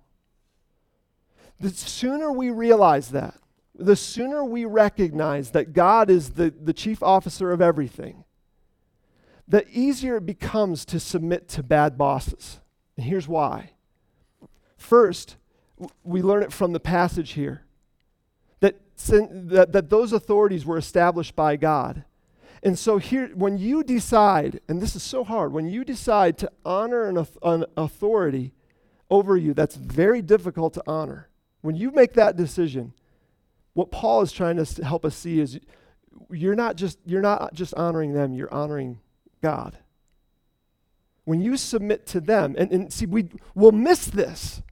[1.60, 3.36] The sooner we realize that,
[3.74, 8.24] the sooner we recognize that God is the, the chief officer of everything,
[9.46, 12.58] the easier it becomes to submit to bad bosses.
[12.96, 13.70] And here's why.
[14.76, 15.36] First,
[16.02, 17.62] we learn it from the passage here
[19.06, 22.04] that, that, those authorities were established by God.
[22.62, 26.50] And so here, when you decide, and this is so hard, when you decide to
[26.64, 28.52] honor an, an authority
[29.10, 31.28] over you, that's very difficult to honor.
[31.60, 32.92] When you make that decision,
[33.74, 35.60] what Paul is trying to help us see is
[36.30, 38.98] you're not just you're not just honoring them, you're honoring
[39.40, 39.78] God.
[41.24, 44.62] When you submit to them, and, and see, we will miss this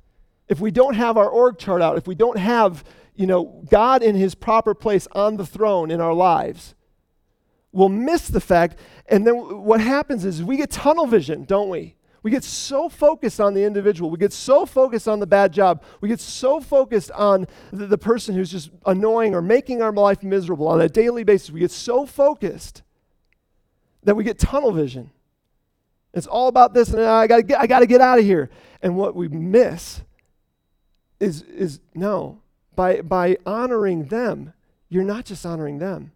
[0.48, 2.84] if we don't have our org chart out, if we don't have,
[3.16, 6.74] you know, God in his proper place on the throne in our lives.
[7.72, 11.96] We'll miss the fact, and then what happens is we get tunnel vision, don't we?
[12.22, 14.11] We get so focused on the individual.
[14.11, 15.85] We get so focused on the bad job.
[16.00, 20.24] We get so focused on the, the, person who's just annoying or making our life
[20.24, 21.50] miserable on a daily basis.
[21.50, 22.83] We get so focused
[24.02, 25.12] that we get tunnel vision.
[26.14, 28.18] It's all about this, and ah, I got to get, I got to get out
[28.18, 28.50] of here.
[28.83, 30.00] And what we miss
[31.20, 32.40] is, is no,
[32.76, 34.52] by, by honoring them,
[34.88, 36.12] you're not just honoring them,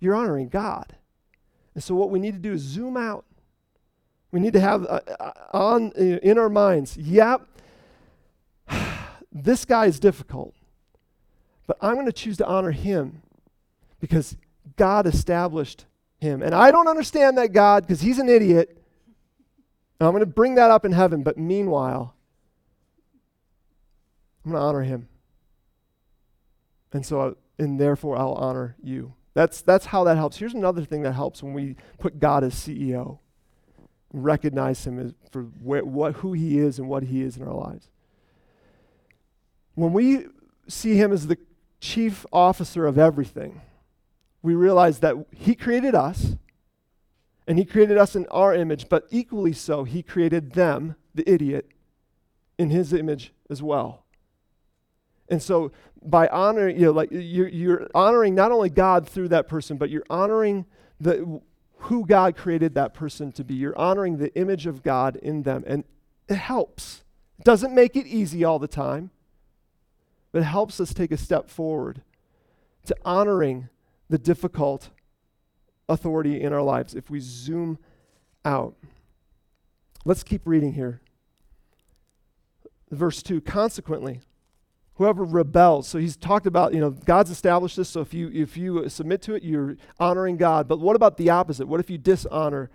[0.00, 0.96] you're honoring God.
[1.74, 3.24] And so what we need to do is zoom out
[4.32, 7.46] we need to have uh, uh on uh, in our minds, yep,
[9.32, 10.54] this guy is difficult,
[11.66, 13.22] but I'm going to choose to honor him
[14.00, 14.36] because
[14.76, 15.84] God established
[16.18, 16.42] him.
[16.42, 18.78] And I don't understand that God because he's an idiot.
[20.00, 22.14] And I'm going to bring that up in heaven, but meanwhile,
[24.44, 25.08] I'm going to honor him.
[26.92, 29.14] And so, uh, and therefore, I'll honor you.
[29.34, 30.36] That's, that's how that helps.
[30.36, 33.18] Here's another thing that helps when we put God as CEO
[34.12, 37.88] recognize him as for what, who he is and what he is in our lives.
[39.74, 40.26] When we
[40.68, 41.38] see him as the
[41.80, 43.62] chief officer of everything,
[44.42, 46.36] we realize that he created us
[47.46, 51.68] and he created us in our image, but equally so, he created them, the idiot,
[52.58, 54.01] in his image as well.
[55.32, 55.72] And so
[56.04, 59.88] by honoring, you know, like you're, you're honoring not only God through that person, but
[59.88, 60.66] you're honoring
[61.00, 61.40] the
[61.76, 63.54] who God created that person to be.
[63.54, 65.64] You're honoring the image of God in them.
[65.66, 65.84] And
[66.28, 67.02] it helps.
[67.38, 69.10] It doesn't make it easy all the time,
[70.32, 72.02] but it helps us take a step forward
[72.84, 73.70] to honoring
[74.10, 74.90] the difficult
[75.88, 77.78] authority in our lives if we zoom
[78.44, 78.76] out.
[80.04, 81.00] Let's keep reading here.
[82.90, 84.20] Verse 2 Consequently,
[85.02, 85.88] whoever rebels.
[85.88, 89.20] So he's talked about you know god's established this so if you if you submit
[89.22, 90.68] to it you're honoring god.
[90.68, 91.66] But what about the opposite?
[91.66, 92.70] What if you dishonor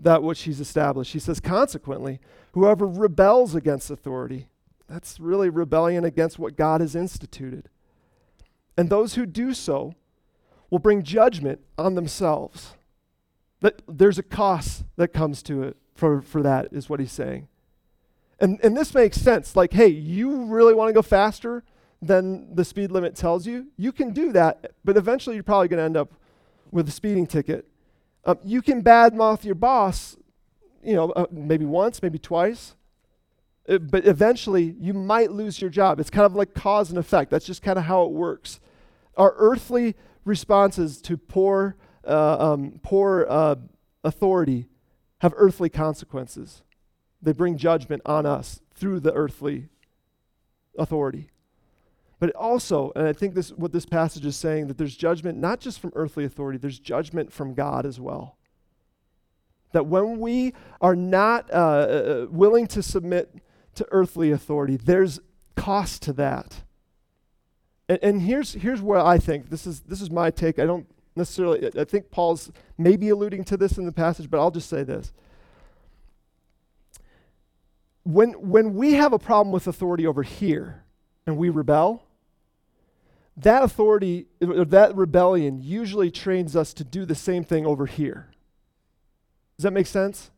[0.00, 1.12] that which he's established?
[1.12, 2.18] He says consequently
[2.52, 4.48] whoever rebels against authority
[4.88, 7.68] that's really rebellion against what god has instituted.
[8.76, 9.94] And those who do so
[10.70, 12.74] will bring judgment on themselves.
[13.60, 17.46] That there's a cost that comes to it for, for that, is what he's saying.
[18.40, 19.54] And, and this makes sense.
[19.54, 21.62] Like, hey, you really want to go faster
[22.00, 23.68] than the speed limit tells you?
[23.76, 26.14] You can do that, but eventually you're probably going to end up
[26.70, 27.66] with a speeding ticket.
[28.24, 30.16] Um, you can badmouth your boss,
[30.82, 32.74] you know, uh, maybe once, maybe twice,
[33.68, 36.00] uh, but eventually you might lose your job.
[36.00, 37.30] It's kind of like cause and effect.
[37.30, 38.60] That's just kind of how it works.
[39.16, 41.76] Our earthly responses to poor,
[42.06, 43.56] uh, um, poor uh,
[44.04, 44.68] authority
[45.18, 46.62] have earthly consequences.
[47.22, 49.68] They bring judgment on us through the earthly
[50.78, 51.28] authority.
[52.18, 55.60] But also, and I think this what this passage is saying, that there's judgment not
[55.60, 58.36] just from earthly authority, there's judgment from God as well.
[59.72, 63.34] That when we are not uh, uh willing to submit
[63.76, 65.20] to earthly authority, there's
[65.56, 66.62] cost to that.
[67.88, 70.58] And, and here's, here's where I think this is, this is my take.
[70.58, 74.50] I don't necessarily, I think Paul's maybe alluding to this in the passage, but I'll
[74.50, 75.12] just say this
[78.04, 80.84] when, when we have a problem with authority over here
[81.26, 82.04] and we rebel,
[83.36, 88.30] that authority, that rebellion usually trains us to do the same thing over here.
[89.56, 90.30] Does that make sense?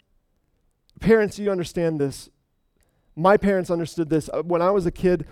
[1.01, 2.29] Parents, you understand this.
[3.17, 4.29] My parents understood this.
[4.33, 5.27] Uh, when I was a kid,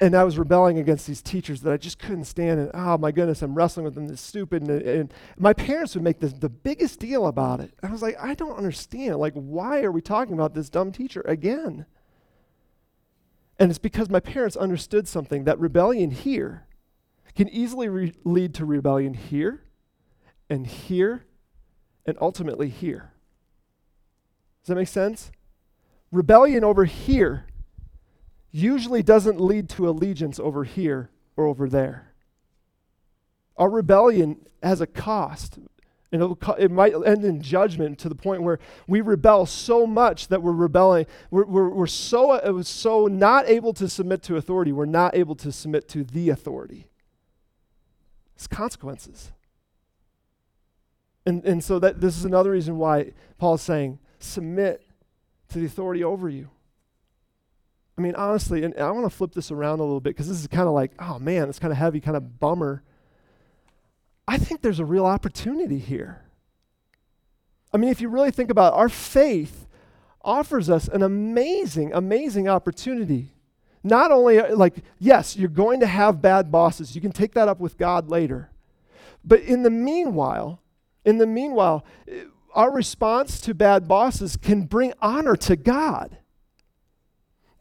[0.00, 2.58] and I was rebelling against these teachers that I just couldn't stand.
[2.58, 4.06] And oh my goodness, I'm wrestling with them.
[4.06, 4.62] They're stupid.
[4.62, 7.74] And, and my parents would make this, the biggest deal about it.
[7.82, 9.16] I was like, I don't understand.
[9.16, 11.84] Like, why are we talking about this dumb teacher again?
[13.58, 16.66] And it's because my parents understood something that rebellion here
[17.36, 19.64] can easily re- lead to rebellion here
[20.48, 21.26] and here
[22.06, 23.12] and ultimately here.
[24.62, 25.30] Does that make sense?
[26.10, 27.44] Rebellion over here
[28.50, 32.12] usually doesn't lead to allegiance over here or over there.
[33.56, 35.58] Our rebellion has a cost.
[36.12, 38.58] And it might end in judgment to the point where
[38.88, 41.06] we rebel so much that we're rebelling.
[41.30, 45.36] We're, we're, we're so, uh, so not able to submit to authority, we're not able
[45.36, 46.88] to submit to the authority.
[48.34, 49.30] It's consequences.
[51.24, 54.84] And, and so that this is another reason why Paul is saying, submit
[55.50, 56.50] to the authority over you.
[58.00, 60.40] I mean, honestly, and I want to flip this around a little bit because this
[60.40, 62.82] is kind of like, oh man, it's kind of heavy, kind of bummer.
[64.26, 66.22] I think there's a real opportunity here.
[67.74, 69.66] I mean, if you really think about it, our faith
[70.22, 73.34] offers us an amazing, amazing opportunity.
[73.84, 76.94] Not only, uh, like, yes, you're going to have bad bosses.
[76.94, 78.48] You can take that up with God later.
[79.22, 80.62] But in the meanwhile,
[81.04, 82.20] in the meanwhile, uh,
[82.54, 86.16] our response to bad bosses can bring honor to God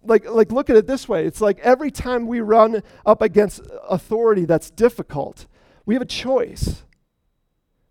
[0.04, 1.26] like, like look at it this way.
[1.26, 5.46] It's like every time we run up against authority that's difficult
[5.90, 6.84] we have a choice.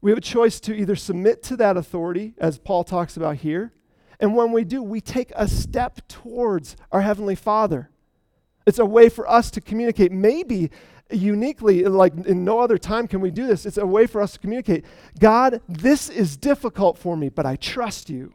[0.01, 3.73] We have a choice to either submit to that authority as paul talks about here
[4.21, 7.91] and when we do we take a step towards our heavenly father.
[8.69, 10.13] It's a way for us to communicate.
[10.13, 10.71] Maybe
[11.11, 13.67] uniquely like in no other time can we do this.
[13.67, 14.85] It's a way for us to communicate
[15.19, 18.33] god this is difficult for me but i trust you.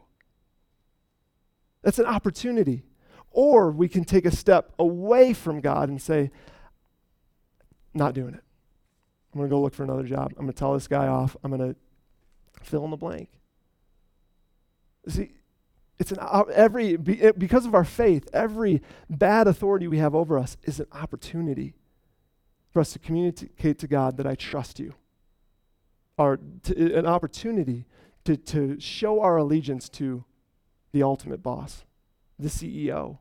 [1.82, 2.82] That's an opportunity
[3.34, 6.30] or we can take a step away from God and say,
[7.92, 8.42] not doing it.
[9.32, 10.32] I'm going to go look for another job.
[10.38, 11.36] I'm going to tell this guy off.
[11.42, 11.76] I'm going to
[12.62, 13.28] fill in the blank.
[15.08, 15.32] See,
[15.98, 16.18] it's an
[16.52, 21.74] every because of our faith, every bad authority we have over us is an opportunity
[22.72, 24.94] for us to communicate to God that I trust you,
[26.16, 27.86] or to, an opportunity
[28.24, 30.24] to, to show our allegiance to
[30.92, 31.84] the ultimate boss,
[32.38, 33.18] the CEO,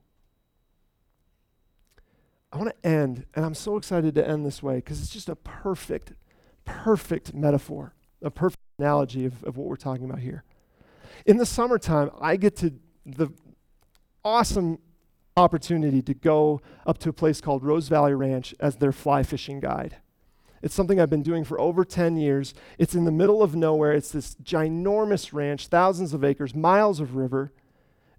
[2.53, 5.27] I want to end, and I'm so excited to end this way because it's just
[5.27, 6.13] a perfect,
[6.65, 10.43] perfect metaphor, a perfect analogy of, of what we're talking about here.
[11.25, 12.75] In the summertime, I get to
[13.07, 13.29] the
[14.23, 14.77] awesome
[15.35, 19.59] opportunity to go up to a place called Rose Valley Ranch as their fly fishing
[19.59, 19.97] guide.
[20.62, 22.54] It's something I've been doing for over 10 years.
[22.77, 23.93] It's in the middle of nowhere.
[23.93, 27.51] It's this ginormous ranch, thousands of acres, miles of river.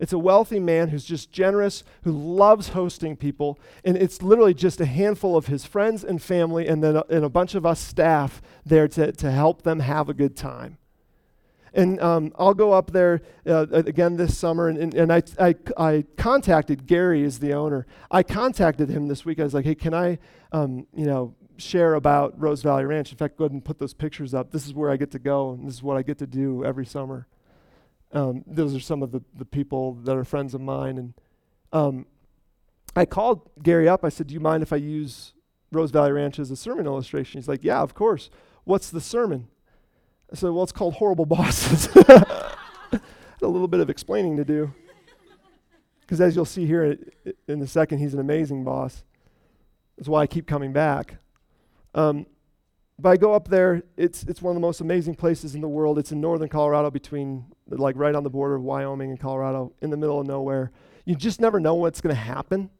[0.04, 4.78] It's a wealthy man who's just generous, who loves hosting people, and it's literally just
[4.78, 7.80] a handful of his friends and family, and then a, and a bunch of us
[7.80, 10.76] staff there to, to help them have a good time.
[11.72, 15.54] And um, I'll go up there uh, again this summer, and, and, and I, I,
[15.78, 17.86] I, contacted Gary, is the owner.
[18.10, 19.40] I contacted him this week.
[19.40, 20.18] I was like, hey, can I,
[20.52, 23.10] um, you know, share about Rose Valley Ranch?
[23.10, 24.50] In fact, go ahead and put those pictures up.
[24.50, 26.62] This is where I get to go, and this is what I get to do
[26.62, 27.26] every summer.
[28.14, 30.96] Um, those are some of the, the people that are friends of mine.
[30.98, 31.14] And
[31.72, 32.06] um,
[32.96, 34.04] I called Gary up.
[34.04, 35.34] I said, Do you mind if I use
[35.72, 37.40] Rose Valley Ranch as a sermon illustration.
[37.40, 38.30] He's like, Yeah, of course.
[38.62, 39.48] What's the sermon?
[40.32, 41.88] I said, Well, it's called Horrible Bosses.
[43.44, 44.72] a little bit of explaining to do.
[46.00, 46.98] Because as you'll see here
[47.48, 49.04] in a second, he's an amazing boss.
[49.96, 51.16] That's why I keep coming back.
[51.94, 52.26] Um,
[52.98, 55.68] but I go up there, it's, it's one of the most amazing places in the
[55.68, 55.98] world.
[55.98, 59.90] It's in northern Colorado, between, like, right on the border of Wyoming and Colorado, in
[59.90, 60.70] the middle of nowhere.
[61.04, 62.70] You just never know what's going to happen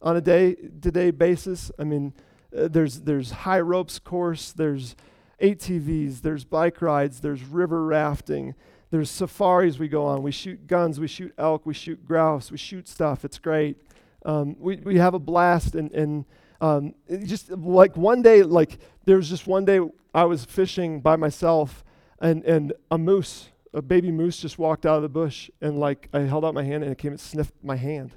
[0.00, 1.72] on a day to day basis.
[1.78, 2.12] I mean,
[2.56, 4.94] uh, there's, there's high ropes course, there's
[5.42, 8.54] ATVs, there's bike rides, there's river rafting,
[8.90, 10.22] there's safaris we go on.
[10.22, 13.24] We shoot guns, we shoot elk, we shoot grouse, we shoot stuff.
[13.24, 13.76] It's great.
[14.24, 16.24] Um, we, we have a blast and, and
[16.64, 16.94] um,
[17.26, 19.80] just like one day, like there was just one day
[20.14, 21.84] I was fishing by myself,
[22.20, 26.08] and and a moose, a baby moose, just walked out of the bush, and like
[26.14, 28.14] I held out my hand and it came and sniffed my hand.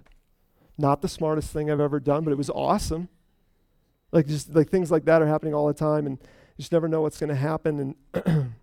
[0.77, 3.09] Not the smartest thing I've ever done, but it was awesome.
[4.13, 6.87] Like just like things like that are happening all the time, and you just never
[6.87, 7.95] know what's going to happen.
[8.15, 8.53] And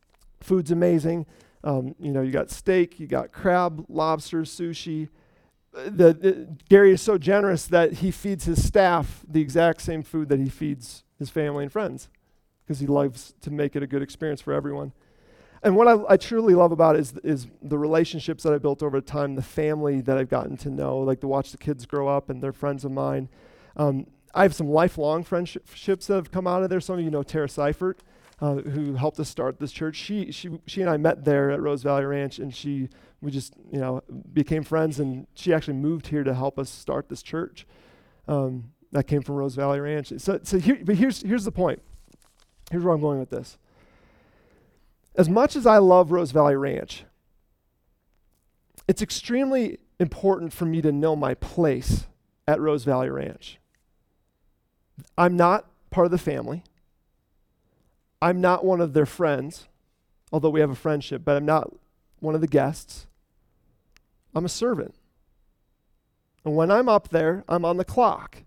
[0.40, 1.26] food's amazing.
[1.64, 5.08] Um, you know, you got steak, you got crab, lobster, sushi
[5.72, 10.28] the, the, Gary is so generous that he feeds his staff the exact same food
[10.28, 12.08] that he feeds his family and friends
[12.64, 14.92] because he loves to make it a good experience for everyone.
[15.62, 19.00] And what I, I, truly love about is, is the relationships that I built over
[19.00, 22.28] time, the family that I've gotten to know, like to watch the kids grow up
[22.28, 23.28] and they're friends of mine.
[23.76, 26.80] Um, I have some lifelong friendships that have come out of there.
[26.80, 28.00] Some of you know Tara Seifert,
[28.40, 29.96] uh, who helped us start this church.
[29.96, 32.88] She, she, she and I met there at Rose Valley Ranch, and she
[33.22, 34.02] we just you know
[34.32, 37.66] became friends and she actually moved here to help us start this church
[38.28, 40.12] um, that came from rose valley ranch.
[40.18, 41.80] So, so here, but here's, here's the point.
[42.70, 43.56] Here's where i'm going with this.
[45.14, 47.04] As much as i love rose valley ranch
[48.88, 52.06] it's extremely important for me to know my place
[52.48, 53.58] at rose valley ranch.
[55.16, 56.64] I'm not part of the family.
[58.20, 59.68] I'm not one of their friends
[60.32, 61.70] although we have a friendship but i'm not
[62.20, 63.06] one of the guests
[64.34, 64.94] I'm a servant.
[66.44, 68.38] And when I'm up there, I'm on the clock.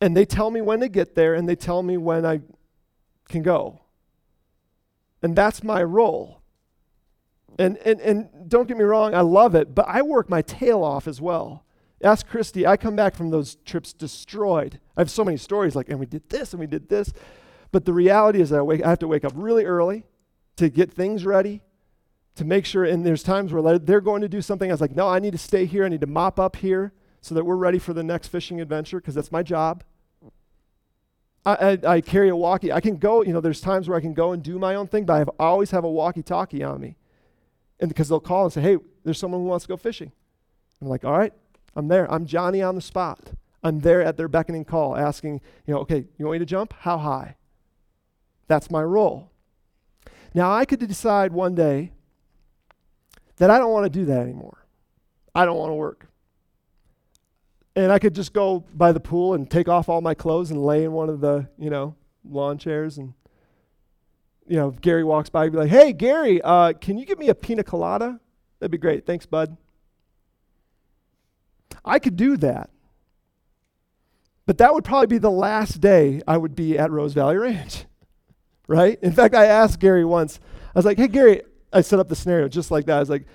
[0.00, 2.40] And they tell me when to get there and they tell me when I
[3.28, 3.80] can go.
[5.22, 6.42] And that's my role.
[7.58, 10.82] And, and, and don't get me wrong, I love it, but I work my tail
[10.82, 11.64] off as well.
[12.02, 14.80] Ask Christy, I come back from those trips destroyed.
[14.96, 17.12] I have so many stories like, and we did this and we did this.
[17.72, 20.04] But the reality is, that I, wake, I have to wake up really early
[20.56, 21.62] to get things ready,
[22.36, 24.70] to make sure, and there's times where they're going to do something.
[24.70, 25.84] I was like, no, I need to stay here.
[25.84, 29.00] I need to mop up here so that we're ready for the next fishing adventure
[29.00, 29.84] because that's my job.
[31.46, 32.72] I, I, I, carry a walkie.
[32.72, 34.86] I can go, you know, there's times where I can go and do my own
[34.88, 36.96] thing, but I, have, always have a walkie talkie on me.
[37.80, 40.12] And because they'll call and say, hey, there's someone who wants to go fishing.
[40.80, 41.32] I'm like, all right,
[41.76, 42.10] I'm there.
[42.12, 43.32] I'm Johnny on the spot.
[43.62, 46.74] I'm there at their beckoning call, asking, you know, okay, you want me to jump?
[46.80, 47.36] How high?
[48.48, 49.30] That's my role.
[50.34, 51.92] Now, I could decide one day
[53.36, 54.66] that I don't want to do that anymore.
[55.34, 56.06] I don't want to work.
[57.76, 60.64] And I could just go by the pool and take off all my clothes and
[60.64, 63.14] lay in one of the, you know, lawn chairs and
[64.46, 67.18] you know, if Gary walks by, I'd be like, "Hey, Gary, uh, can you give
[67.18, 68.20] me a pina colada?
[68.58, 69.06] That'd be great.
[69.06, 69.56] Thanks, bud."
[71.84, 72.70] I could do that,
[74.46, 77.86] but that would probably be the last day I would be at Rose Valley Ranch,
[78.68, 78.98] right?
[79.02, 80.40] In fact, I asked Gary once.
[80.74, 81.42] I was like, "Hey, Gary,
[81.74, 82.96] I set up the scenario just like that.
[82.96, 83.26] I was like,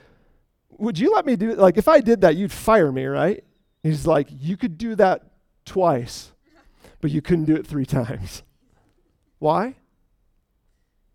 [0.78, 1.60] would you let me do it?
[1.60, 3.44] Like, if I did that, you'd fire me, right?
[3.84, 5.24] He's like, you could do that
[5.66, 6.32] twice,
[7.02, 8.44] but you couldn't do it three times.
[9.40, 9.76] Why?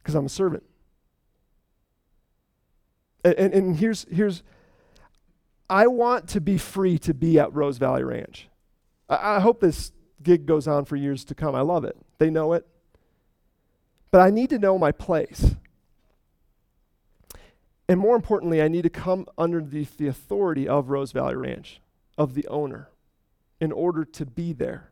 [0.02, 0.64] Because I'm a servant.
[3.24, 4.42] And, and, and, here's, here's,
[5.68, 8.48] I want to be free to be at Rose Valley Ranch.
[9.08, 11.54] I, I hope this gig goes on for years to come.
[11.54, 11.96] I love it.
[12.18, 12.66] They know it.
[14.10, 15.56] But I need to know my place.
[17.88, 21.80] And more importantly, I need to come underneath the authority of Rose Valley Ranch,
[22.16, 22.88] of the owner,
[23.60, 24.90] in order to be there.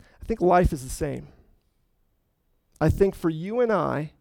[0.00, 1.28] I think life is the same.
[2.80, 4.12] I think for you and I,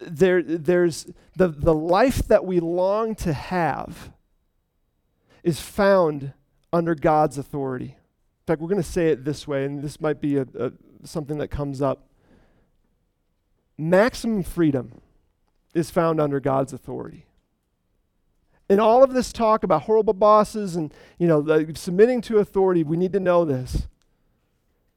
[0.00, 4.12] there, there's the, the life that we long to have
[5.42, 6.32] is found
[6.72, 7.96] under God's authority.
[7.96, 10.72] In fact, we're going to say it this way, and this might be a, a,
[11.04, 12.07] something that comes up
[13.78, 15.00] maximum freedom
[15.72, 17.24] is found under God's authority.
[18.68, 22.82] In all of this talk about horrible bosses and you know the, submitting to authority,
[22.82, 23.86] we need to know this.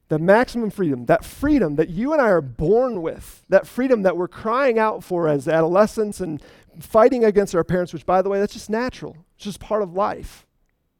[0.08, 4.16] The maximum freedom, that freedom that you and I are born with, that freedom that
[4.16, 6.42] we're crying out for as adolescents and
[6.80, 9.16] fighting against our parents, which by the way, that's just natural.
[9.36, 10.46] It's just part of life.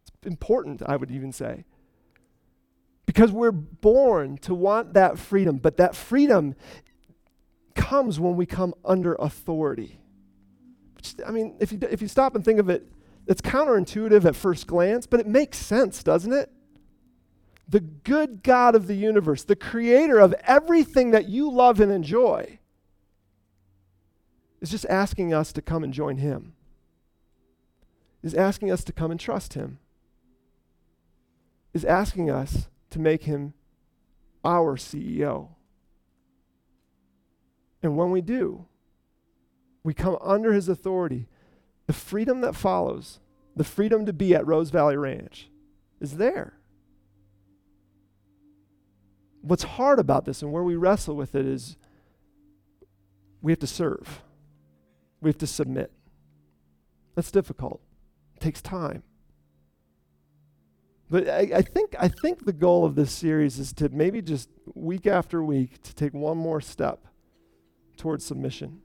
[0.03, 1.65] It's important, I would even say.
[3.05, 6.55] Because we're born to want that freedom, but that freedom
[7.75, 9.99] comes when we come under authority.
[11.27, 12.91] I mean, if you, if you stop and think of it,
[13.27, 16.51] it's counterintuitive at first glance, but it makes sense, doesn't it?
[17.69, 22.59] The good God of the universe, the creator of everything that you love and enjoy,
[24.61, 26.55] is just asking us to come and join him.
[28.23, 29.79] Is asking us to come and trust him.
[31.73, 33.55] Is asking us to make him
[34.45, 35.49] our CEO.
[37.83, 38.67] And when we do,
[39.83, 41.27] we come under his authority.
[41.87, 43.19] The freedom that follows,
[43.57, 45.51] the freedom to be at Rose Valley Ranch,
[46.01, 46.55] is there.
[49.41, 51.77] What's hard about this and where we wrestle with it is
[53.41, 54.23] we have to serve,
[55.21, 55.91] we have to submit.
[57.17, 57.81] That's difficult,
[58.37, 59.03] it takes time.
[61.11, 64.49] But I, I, think I think the goal of this series is to maybe just
[64.75, 67.05] week after week to take one more step
[68.03, 68.81] towards submission,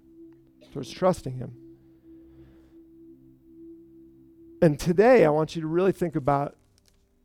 [0.71, 1.51] towards trusting Him.
[4.61, 6.55] And today, I want you to really think about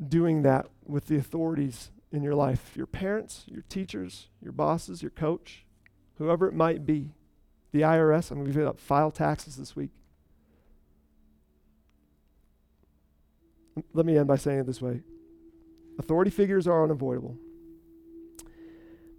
[0.02, 5.10] doing that with the authorities in your life your parents, your teachers, your bosses, your
[5.10, 5.66] coach,
[6.16, 7.10] whoever it might be.
[7.72, 9.90] The IRS, I'm going to up file taxes this week.
[13.92, 15.02] Let me end by saying it this way
[15.98, 17.36] authority figures are unavoidable,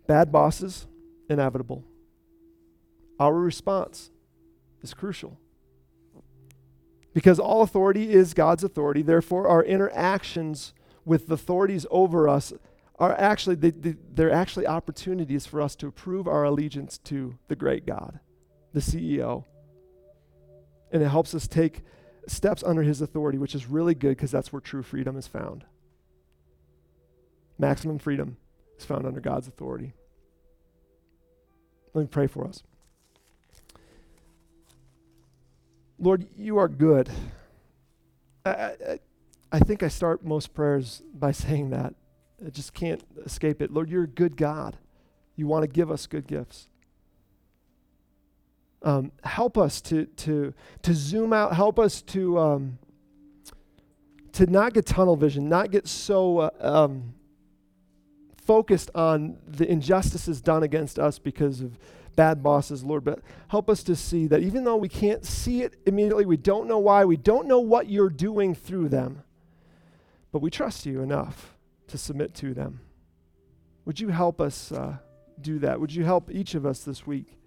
[0.08, 0.88] bad bosses,
[1.30, 1.84] inevitable.
[3.20, 4.12] Our response
[4.82, 5.40] is crucial.
[7.14, 10.74] Because all authority is God's authority, therefore, our interactions
[11.06, 12.54] with the authorities over us
[12.98, 17.56] are actually, they, they, they're actually opportunities for us to prove our allegiance to the
[17.56, 18.20] great God,
[18.74, 19.46] the CEO.
[20.92, 21.82] And it helps us take
[22.28, 25.66] steps under his authority, which is really good because that's where true freedom is found.
[27.58, 28.38] Maximum freedom
[28.78, 29.94] is found under God's authority.
[31.94, 32.64] Let me pray for us.
[36.00, 37.10] Lord, you are good.
[38.46, 39.00] I, I,
[39.52, 41.94] I think I start most prayers by saying that.
[42.46, 43.72] I just can't escape it.
[43.72, 44.78] Lord, you're a good God.
[45.36, 46.68] You want to give us good gifts.
[48.82, 51.56] Um, help us to, to, to zoom out.
[51.56, 52.80] Help us to, um,
[54.34, 57.14] to not get tunnel vision, not get so uh, um,
[58.36, 61.80] focused on the injustices done against us because of
[62.16, 65.76] bad bosses, Lord, but help us to see that even though we can't see it
[65.86, 69.24] immediately, we don't know why, we don't know what you're doing through them,
[70.32, 71.56] but we trust you enough
[71.88, 72.82] to submit to them.
[73.86, 74.98] Would you help us uh,
[75.40, 75.80] do that?
[75.80, 77.38] Would you help each of us this week?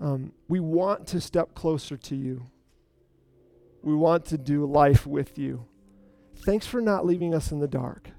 [0.00, 2.46] Um, we want to step closer to you.
[3.82, 5.66] We want to do life with you.
[6.44, 8.10] Thanks for not leaving us in the dark.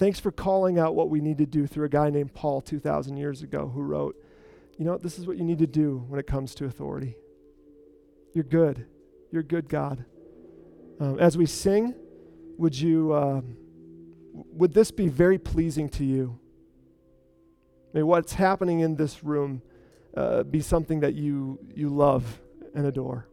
[0.00, 3.18] Thanks for calling out what we need to do through a guy named Paul 2,000
[3.18, 4.16] years ago who wrote,
[4.78, 4.96] You know?
[4.96, 7.16] This is what you need to do when it comes to authority.
[8.32, 8.86] You're good.
[9.30, 10.06] You're good, God.
[11.00, 11.94] Um, as we sing,
[12.56, 13.58] would you, um,
[14.32, 16.38] would this be very pleasing to you?
[17.92, 19.60] May what's happening in this room
[20.16, 22.40] uh, be something that you, you love
[22.74, 23.28] and adore.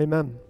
[0.00, 0.40] Amen.